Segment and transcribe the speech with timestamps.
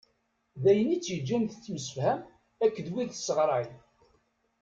[0.61, 2.19] D ayen i tt-yeǧǧan tettemsefham
[2.65, 3.67] akk d wid tesɣray.